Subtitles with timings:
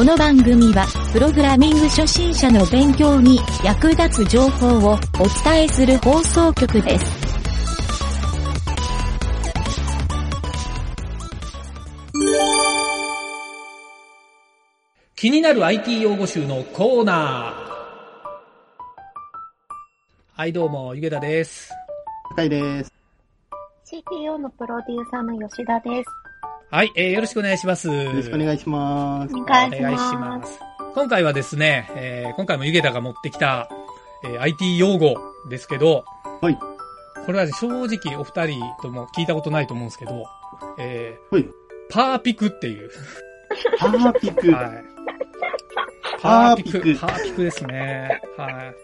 [0.00, 4.98] この番組は、プログラミング初心者の勉強に役立つ情報をお
[5.44, 7.04] 伝えする放送局です。
[15.16, 17.54] 気になる IT 用語集のコーナー。
[20.32, 21.70] はい、どうも、ゆげたです。
[22.34, 22.90] 高いです。
[23.84, 26.19] CTO のプロデューサーの吉田です。
[26.72, 27.88] はい、えー、よろしくお願いします。
[27.88, 29.34] よろしくお願いします。
[29.34, 30.38] お願いしま。
[30.38, 30.60] ますす。
[30.94, 33.68] 今回はですね、えー、今回もゆげたが持ってきた、
[34.24, 35.16] えー、IT 用語
[35.48, 36.04] ですけど、
[36.40, 36.56] はい。
[37.26, 40.24] これはね正直お二人とも聞いたことないと思うんですけど、
[40.78, 41.48] えー、はい。
[41.90, 42.88] パーピクっていう。
[43.80, 44.52] パーピク。
[44.52, 44.84] はい。
[46.22, 48.20] パーピクパーピクですね。
[48.36, 48.74] はい。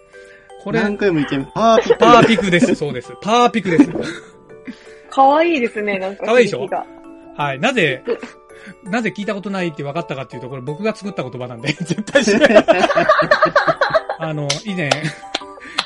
[0.64, 1.52] これ、何回も言っちゃいます。
[1.54, 1.96] パーピク。
[1.98, 2.74] パーピクです。
[2.74, 3.12] そうです。
[3.22, 3.88] パーピクです。
[5.08, 6.26] かわいいですね、なんか。
[6.26, 6.66] かわいいでしょ？
[7.36, 7.60] はい。
[7.60, 8.04] なぜ、
[8.84, 12.66] なぜ聞いたことないって分かったかっていうと、これ僕が作った言葉なんで、 絶対しない。
[14.18, 14.90] あの、以前、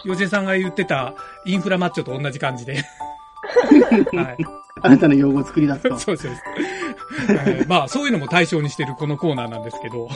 [0.04, 2.74] 吉江さんが言ってたインフラマッチョと同じ感じで。
[2.74, 4.36] はい。
[4.82, 5.98] 新たな用語を作り出すと。
[5.98, 6.28] そうです。
[6.28, 10.08] そうですはいまあ、そういうのも対象にしてるこのコーナーなんですけど、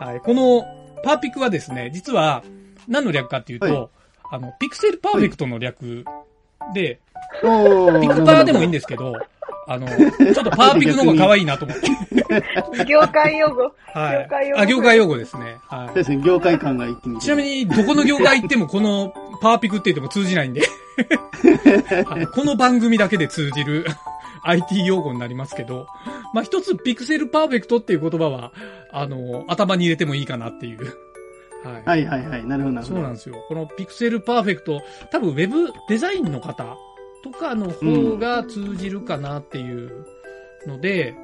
[0.00, 0.20] はい。
[0.20, 0.64] この
[1.04, 2.42] パーピクはですね、実は
[2.88, 3.88] 何の略かっていうと、はい
[4.30, 6.04] あの、ピクセルパーフェクトの略
[6.74, 7.00] で、
[7.42, 9.14] おーピクパーでもいいんですけど、
[9.68, 11.86] あの、ちょっとパーピクの方が可愛いなと思って。
[12.86, 13.72] 業界用語？
[13.92, 14.22] はい。
[14.22, 14.62] 業界用語？
[14.62, 15.58] あ、業界用語ですね。
[15.68, 17.16] はそうですね、業界感が一気に。
[17.16, 17.20] い。
[17.20, 20.62] ちなみに、どこの業界行ってもこのパーピクって言っても通じないんで、
[22.06, 23.86] はいこの番組だけで通じる
[24.44, 25.86] IT 用語になりますけど、
[26.32, 28.52] まあ、一つピクセルパーフェクトっていう言葉は、
[28.92, 30.78] あの、頭に入れてもいいかなっていう。
[31.64, 31.82] はい。
[31.84, 32.44] はいはいはい。
[32.44, 32.96] なるほどなるほど。
[32.96, 33.36] そうなんですよ。
[33.48, 36.76] このピクセルパーフェクト、多分ウェブデザインの方
[37.22, 40.06] とかの方が通じるかなっていう
[40.66, 41.14] ので、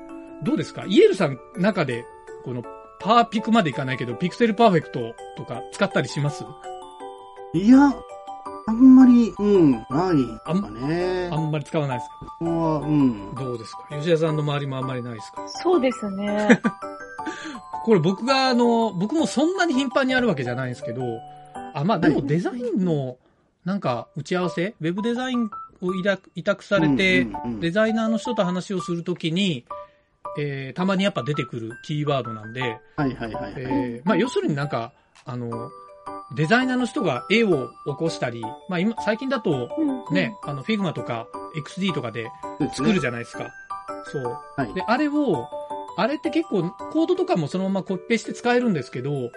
[0.42, 0.84] どうですか？
[0.86, 2.04] イエルさん中で、
[2.44, 2.62] この
[3.00, 6.44] パーピクまでいかないけど、ピクセルパーフェクトとか使ったりします？
[7.54, 7.92] いや、
[8.66, 11.28] あんまり、うん、ないかね。
[11.32, 12.14] あんまり使わないですか？
[12.38, 13.34] ここは、うん。
[13.34, 13.86] どうですか？
[13.90, 15.48] 吉田さんの周りもあんまりないですか？
[15.48, 16.60] そうですね。
[17.84, 21.02] これ僕があの、僕もそんなに頻繁にあるわけじゃないんですけど、
[21.74, 23.16] あ、まあでもデザインの、
[23.64, 24.74] なんか打ち合わせ？
[24.80, 25.50] ウェブデザイン
[25.82, 29.64] を委託委託されて、うんうんうんデザイナーの人と話をするときに、
[30.38, 33.54] えー、たまにやっぱ出てくるキーワードなんで、はいはいはいはい。
[33.56, 34.92] えー、まあ要するになんか、
[35.24, 35.70] あの、
[36.34, 39.70] デザイナーの人が絵を起こしたり、まあ今、最近だと
[40.10, 41.26] ね、あの、Figma とか
[41.56, 42.30] XD とかで
[42.74, 43.50] 作るじゃないですか。
[44.10, 44.38] そう。
[44.56, 44.74] はい。
[44.74, 45.48] で、あれを、
[45.96, 49.30] あれって結構コードとかもそのままコピペして使えるんですけど、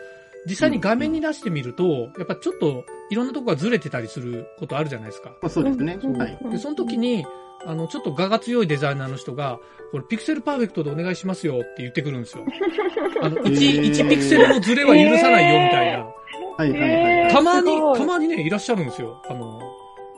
[0.48, 5.30] 実際に画面に出してみると、やっぱちょっといろんなとこがずれてたりすることあるじゃないですか。
[5.42, 5.98] まあ、そうですね。
[6.02, 6.38] うんはい。
[6.52, 7.26] で、その時に、
[7.66, 9.60] あの、ちょっと我が強いデザイナーの人が、
[9.92, 12.46] これピクセルパーフェクトでお願いしますよって言ってくるんですよ。
[13.22, 16.06] あの、1、へー1ピクセルのズレは許さないよみたいな。
[16.58, 16.90] はいはいはい。
[16.90, 19.22] えーたまにたまにね、いらっしゃるんですよ。
[19.30, 19.60] あの、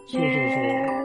[0.07, 0.97] そうそうへそう。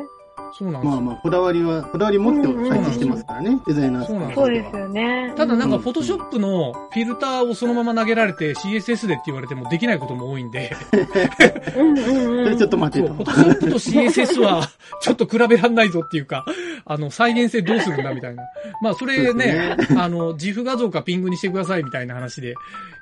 [0.58, 0.90] そうなんですよ。
[0.92, 5.32] まあまあ、こだわりは、こだわり持って配置してますからね、デザイナーさんそうなんーそうですよね。
[5.36, 10.70] ただなんか、うんフォトショップのフィルターをそのまま投げられて CSS でって言われてもできないことも多いんで、
[11.76, 12.44] うんうんそうん。
[12.44, 13.24] れちょっと待そう、てとフォ。
[13.24, 14.68] トショップと CSS は
[15.00, 16.44] ちょっと比べらんないぞっていうか、
[16.84, 18.42] あの、再現性どうするんだみたいな。
[18.82, 22.54] まあ、それね、あの、自負画像かピングにしてくださいみたいな話で、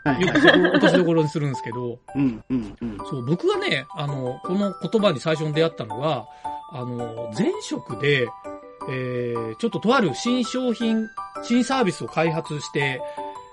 [0.05, 2.97] はいよくそこを落としどころにするんですけど、うんうんうん。
[3.11, 6.27] そう、僕がね、あの、この言葉に最初に出会ったのは、
[6.73, 8.29] あの、前職で、
[8.89, 11.09] えー、ちょっととある新商品、
[11.43, 13.01] 新サービスを開発して、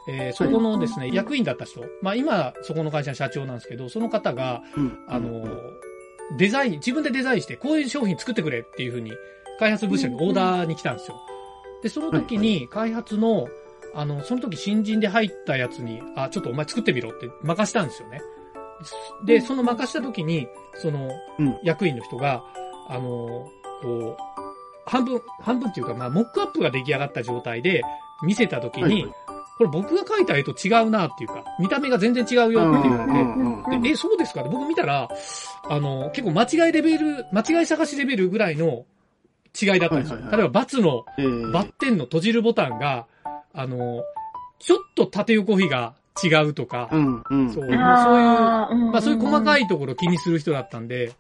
[0.08, 4.98] えー、そこのですね、役員だった人、まあ今、そこの会社の社長なんですけど、その方が、うん。
[5.08, 5.46] あの、
[6.38, 9.12] デザイン、自分でデザインして、こういう商品作ってくれっていうふうに、
[9.60, 11.20] 開発部署にオーダーに来たんですよ。
[11.84, 13.48] で、その時に、開発の、
[13.94, 18.22] あの、その時新人で入ったやつに、あ、ちょっとお前作ってみろって任したんですよね。
[19.26, 21.10] で、その任した時に、その
[21.40, 22.44] うん、役員の人が、
[22.90, 23.02] あの、
[23.82, 24.18] こう、
[24.86, 27.84] 半分、半分っていうか、まあ、モックアップが出来上がった状態で
[28.24, 29.14] 見せた時に、はい
[29.58, 34.42] これ僕が描いた絵と違うなっていうか、見た目が全然違うよって言われて、うんうんでえ、そうですか？
[34.42, 35.10] って僕見たら、
[35.68, 38.86] あの、結構間違いレベル、間違い探しレベルぐらいの
[39.60, 40.18] 違いだったんですよ。
[40.18, 40.38] はいはいはい。
[40.38, 43.08] 例えば、バツの、えーバッテンの閉じるボタンが、
[43.52, 44.04] あの、
[44.60, 47.52] ちょっと縦横比が違うとか、うん、うん。
[47.52, 51.14] そう、そういう、まあそういう細かいところ気にする人だったんで、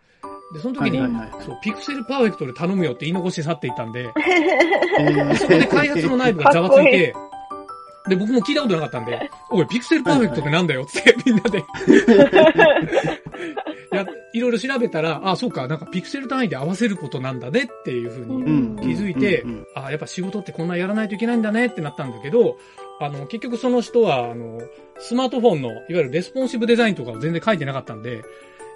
[0.54, 1.44] で、その時に、はいはいはいはい。
[1.44, 4.14] そう、ピクセルパーフェクトで頼むよって言い残して去っていったんで、
[5.00, 7.14] え ーそこで開発の内部がざわついて、
[8.08, 11.64] で、僕も聞いたことなかったんで、おい、ピクセルパーフェクトってなんだよって、みんなで。
[13.98, 18.76] や、いろいろ調べたら、あ、そうか、なんかピクセル単位で合わせることなんだねっていうふうにうん。
[18.78, 22.58] 気づいてうんうんうん、あ、やっぱ仕事ってこんなやらないといけないんだねってなったんだけど、
[23.00, 24.62] あの、結局その人は、あの、
[25.00, 28.24] スマートフォンの、いわゆるレスポンシブデザインとかを全然書いてなかったんで、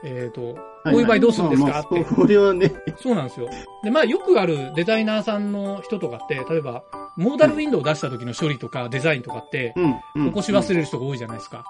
[0.03, 1.03] えっ、と、こうい。
[1.03, 1.79] う場合どうするんですか？
[1.79, 2.03] って。
[2.03, 3.47] これはね、そうなんですよ。
[3.83, 6.83] で、まあよくあるデザイナーさんの人とかって、例えば、
[7.17, 9.73] モーダルウィンドウを出した時の処理とかデザインとかって、
[10.15, 11.65] 起こし忘れる人が多いじゃないですか。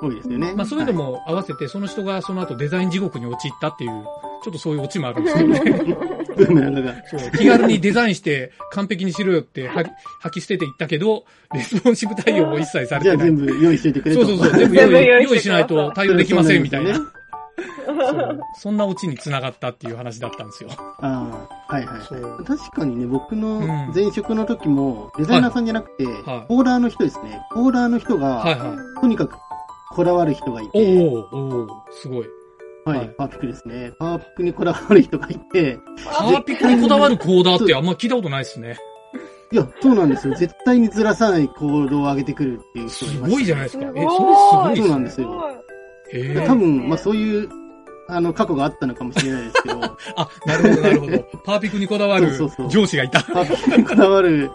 [0.00, 0.54] 多いですよね。
[0.54, 4.04] まあそういうのも合わせて、その人がその後デザイン地獄に陥ったっていう、
[4.44, 5.60] ちょっとそういうオチもあるんですけどね。
[7.10, 9.68] そう、気軽にデザインして完璧にしろよって
[10.20, 13.26] 吐き捨てていったけど、レスポンシブ対応を一切されじゃあてない。
[13.26, 14.24] 全部用意しといてくれと。
[14.24, 16.62] そうそうそう、全部用意しないと対応できません。
[16.62, 17.00] みたいな。
[18.54, 20.70] そんなオチに繋がったっていう話だったんですよ。
[21.00, 22.44] ああ、はいはい。
[22.44, 27.40] 確かにね、僕のうん前職の時も、デザイナーさんじゃなくて、はいコーダーの人ですね。
[27.52, 29.00] コーダーの人が、はいはい。
[29.00, 29.36] とにかく
[29.90, 32.26] こだわる人がいて、ーおーすごい。
[32.84, 33.92] はい、はいパーピクですね。
[33.98, 38.78] パーピクにこだわる人がいて、パーピクにこだわるコーダーってあんま聞いたことないですね。
[39.50, 40.34] いや、そうなんですよ。
[40.34, 43.84] 絶対にずらさない行動を上げてくるっていう人がいすましたごいじゃないですか。
[43.86, 45.64] え、それすすごいそうなんですよ。
[46.12, 47.48] へえ多分、まあそういう、
[48.08, 49.80] あの、過去があったのかもしれないですけど、
[50.16, 51.18] あ、なるほど、なるほど。
[51.44, 53.22] パーピクにこだわるそうそうそう上司がいた。
[53.22, 54.50] パーピクにこだわる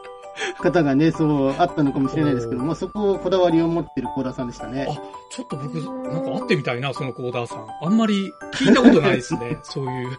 [0.60, 4.88] 方がね、そう、あったのかもしれないですけど、まあそこをこだわりを持ってるコーダーさんでしたね。
[4.90, 4.94] あ、
[5.30, 7.68] ちょっと僕、なんか会ってみたいな、そのコーダーさん。
[7.82, 9.58] あんまり聞いたことないですね。
[9.64, 10.18] そういう。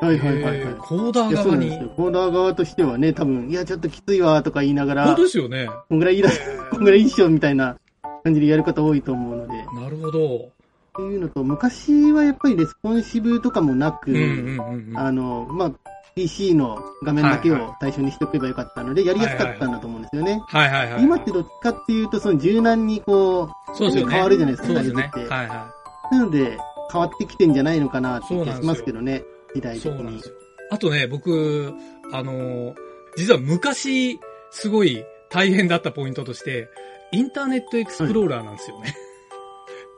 [0.00, 0.74] はいはいはいはい。
[0.74, 1.82] コーダー側になんです。
[1.82, 1.88] よ。
[1.96, 5.68] コーダー側としてはね、多分、いや、ちょっときついわ、とか言いながら、本当こですよね。
[5.92, 6.30] んぐらいいいだ、
[6.70, 7.76] こんぐらいいいっしょ、みたいな
[8.24, 9.54] 感じでやる方多いと思うので。
[9.80, 10.36] なるほど。
[10.36, 10.50] っ
[10.96, 14.98] ていうのと、昔はやっぱりレスポンシブとかもなく、うんうんうんうん。
[14.98, 15.72] あの、まあ、
[16.14, 20.42] PC の画面だけを対象にしておけばよかったので、やりやすかったんだと思うんですよね。
[20.46, 21.02] はいはいはい。
[21.02, 24.14] 今ってどっちかっていうと、その柔軟にこそうですよね。
[24.14, 25.10] 変わるじゃないですかそうですね。
[25.28, 25.74] はいは
[26.12, 26.58] う、なので、
[26.90, 29.24] 変わってきてんじゃないのかなって気がしますけどね、
[29.54, 29.80] 時代い。
[29.80, 30.28] 的にそうなんです。
[30.28, 30.34] よ。
[30.70, 31.74] あとね、僕、
[32.12, 32.74] あのー
[33.16, 34.18] 実は昔、
[34.50, 36.68] すごい大変だったポイントとして、
[37.14, 38.94] インターネットエクスプローラーなんですよね。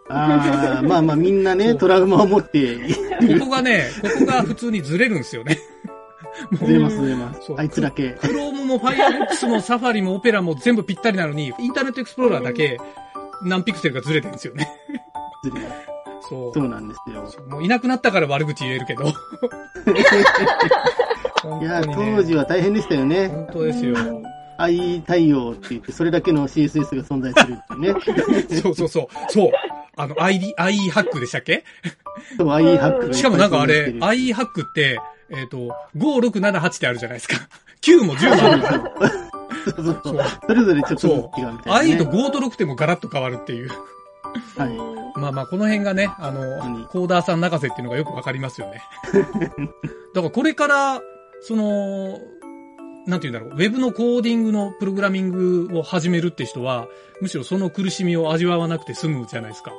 [0.08, 2.76] ああ、まあまあみんなね、トラウマを持って、
[3.38, 5.58] ここがね、ここが普通にずれるんですよね。
[6.52, 7.52] ずれますずれます。
[7.56, 8.10] あいつだけ。
[8.12, 12.78] クロームも Firefox もサファリもオペラも全部ぴったりなのに、インターネットエクスプローラーだけ
[13.42, 14.68] 何ピクセルかずれてるんですよね。
[15.42, 15.76] ずれます
[16.28, 16.52] そう。
[16.54, 17.46] そうなんですよ。
[17.48, 19.12] もういなくなったから悪口言えるけど。
[21.42, 23.28] 本いや、当時は大変でしたよね。
[23.28, 23.96] 本当ですよ。
[24.58, 28.60] I 対応って言って、それだけの CSS が存在するっていうね。
[28.62, 29.08] そうそうそう。
[29.28, 29.50] そう。
[29.96, 31.64] あの、ID、IE ハックでしたっけ？
[32.36, 35.00] そう、i ハックしかもなんかあれ IE ハックって、
[35.30, 35.56] えっ、と、
[35.96, 37.36] 5、6、7、8ってあるじゃないですか。
[37.82, 39.10] 9も10もある。
[39.64, 40.24] そうそうそそうう。
[40.46, 41.94] それぞれちょっと違うみたいな、ね。
[41.94, 43.70] IE と5と6でもガラッと変わるっていう。
[44.56, 45.18] はい。
[45.18, 48.82] まあまあ、この辺がね、あにの、コーダーさん泣かせっていうのがよくわかりますよね。
[50.14, 51.00] だからこれから、
[51.40, 52.18] その、
[53.06, 56.88] なんて言うんだろう、ウェブのコーディングのプログラミングを始めるって人は、
[57.20, 59.72] むしろその苦しみを味わわなくて済むじゃないですか。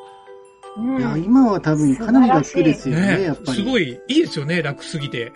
[1.00, 3.58] いや、今は多分かなり楽ですよね、ねやっぱり。
[3.58, 5.34] すごい、いいですよね、楽すぎて。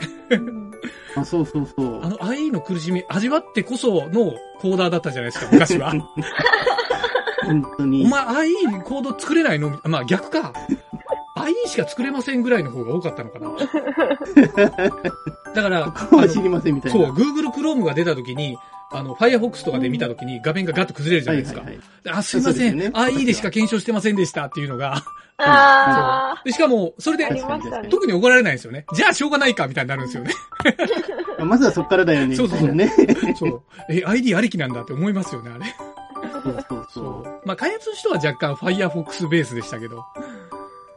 [1.16, 2.04] あ、そうそうそう。
[2.04, 5.94] あの IE の苦しみ、味わってこそのコーダーだったじゃないですか、昔は。
[7.44, 8.06] 本当に。
[8.06, 9.80] お前 IE コード作れないの？
[9.84, 10.54] まあ逆か。
[11.36, 13.50] IE しか作れませんぐらいの方が多かったのかな。
[15.53, 15.93] だから、
[16.27, 17.05] 知りませんみたいな。
[17.05, 18.58] そう、Google Chrome が出た時に、
[18.91, 21.63] あの、Firefox とかで見た時に画面がガッと崩れるじゃないですか。
[22.10, 25.03] あ、すいません、そうですよね IE でしか検証してませんでしたっていうのが、
[25.38, 27.89] あでしかも、それあ、あで。
[27.89, 28.86] 特に怒られないんですよね。
[28.93, 30.34] じゃあしょうがないか、みたいになるんですよね。
[31.43, 32.91] まずはそっからだよね、そうそうそうね。
[33.36, 33.62] そう。
[33.89, 35.65] え、ID ありきなんだって思いますよね、あれ。
[36.43, 37.01] そうそうそ。
[37.01, 37.48] う。
[37.48, 40.05] まあ、開発の人は若干 Firefox ベースでしたけど。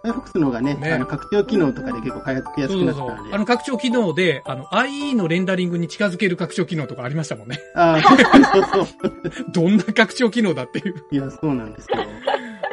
[0.05, 3.35] Firefox の方がね、ねあの、拡張機能とかで結構開発しやすくそうそうそうなったので。
[3.35, 7.59] あの拡張機能で、あの、IE のレンダリングに近づける拡張機能とかありましたもんね。
[7.75, 9.47] ああ、そうそうそう。
[9.53, 10.95] どんな拡張機能だっていう。
[11.11, 12.05] いや、そうなんですよ。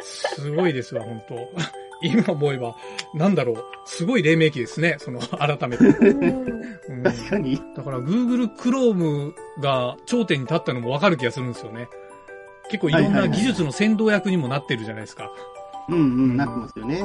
[0.02, 1.36] すごいですわ、本当
[2.02, 2.74] 今思えば、
[3.14, 5.84] なんだろう、すごい黎明期ですね、その、改めて。
[6.88, 7.60] うん確かに。
[7.76, 11.88] だから Google Chrome が頂点に立ったのもわかる気がするんですよね。
[12.70, 15.30] 結構いろんはいはいはいな技術の先導役にもなってるじゃないですか。
[15.88, 17.00] うんうん、なってますよね。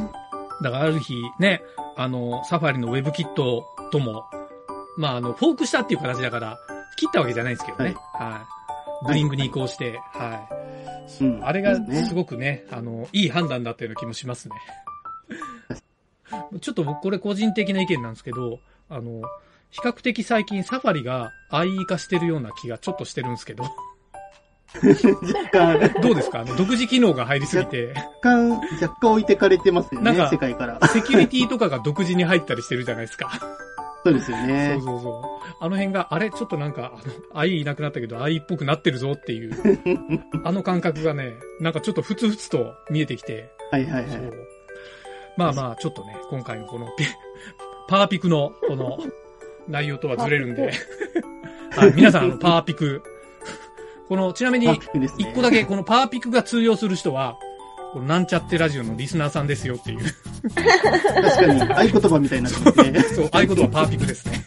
[0.62, 1.62] だからある日ね、
[1.96, 4.26] あの、サファリの WebKit とも、
[4.98, 6.58] まあ、あの、フォークしたっていう形だから、
[6.98, 7.96] 切ったわけじゃないんですけどね。
[8.14, 8.46] は
[9.04, 9.06] い。
[9.06, 11.24] ブリングに移行して、はい。
[11.24, 14.56] うんあれがねすごくね、あの、いい判断だったような気もしますね。
[16.60, 19.22] ちょっと僕これ個人的な意見なんですけど、あの、
[19.70, 23.64] 比較的最近サファリが IE 化してるような気がちょっとしてるんですけど、
[26.02, 26.44] どうですか？
[26.58, 28.50] 独自機能が入りすぎて、若干、
[28.82, 30.80] 若干置いてかれてますよねなんか、世界から。
[30.88, 33.32] セキュリティとかが独自に入ったりしてるじゃないですか。
[34.04, 34.86] そうですよねそう。
[34.86, 35.56] そうそう。
[35.60, 36.30] あの辺が、あれ？
[36.30, 36.94] ちょっとなんか、
[37.34, 39.52] あの、IE いなくなったけど IE っぽくなってるぞっていう、
[40.44, 44.12] あの感覚がね、なんかちょっとふつふつと見えてきて、はいはいはい。
[44.12, 44.34] そう。
[45.38, 47.04] まあまあ、ちょっとね、今回のこのピ、
[47.88, 48.98] パワーピクの、この、
[49.68, 50.72] 内容とはずれるんで、
[51.76, 53.04] はい、皆さん、あのパワーピク、
[54.08, 54.68] この、ちなみに
[55.18, 57.38] 一個だけ、このパワーピクが通用する人は、
[57.94, 60.00] このなんちゃってラジオのリスナーさんですよっていう。
[60.54, 63.02] 確かに、合言葉みたいになってますね。
[63.02, 64.44] そう、合言葉パワーピクですね。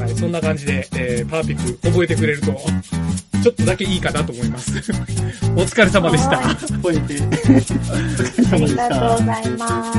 [0.00, 2.52] はい、そんな感じで、えー、パワーピク覚えてくれると、
[3.42, 4.72] ちょっとだけいいかなと思います。
[5.56, 6.38] お疲れ様でした。
[6.38, 7.14] 覚えて。
[7.14, 7.54] お疲れ
[7.96, 8.00] あ
[8.36, 9.32] り様でしたがとうご。
[9.32, 9.98] ざいます。